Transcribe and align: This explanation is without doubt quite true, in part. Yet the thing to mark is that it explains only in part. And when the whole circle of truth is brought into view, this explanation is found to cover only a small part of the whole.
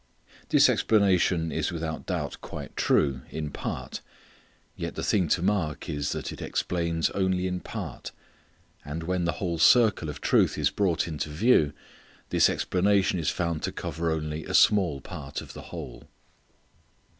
This 0.49 0.67
explanation 0.67 1.51
is 1.51 1.71
without 1.71 2.07
doubt 2.07 2.41
quite 2.41 2.75
true, 2.75 3.21
in 3.29 3.51
part. 3.51 4.01
Yet 4.75 4.95
the 4.95 5.03
thing 5.03 5.27
to 5.27 5.43
mark 5.43 5.87
is 5.89 6.11
that 6.13 6.31
it 6.31 6.41
explains 6.41 7.11
only 7.11 7.45
in 7.45 7.59
part. 7.59 8.11
And 8.83 9.03
when 9.03 9.25
the 9.25 9.33
whole 9.33 9.59
circle 9.59 10.09
of 10.09 10.19
truth 10.19 10.57
is 10.57 10.71
brought 10.71 11.07
into 11.07 11.29
view, 11.29 11.71
this 12.29 12.49
explanation 12.49 13.19
is 13.19 13.29
found 13.29 13.61
to 13.61 13.71
cover 13.71 14.09
only 14.09 14.43
a 14.43 14.55
small 14.55 15.01
part 15.01 15.39
of 15.39 15.53
the 15.53 15.61
whole. 15.69 16.07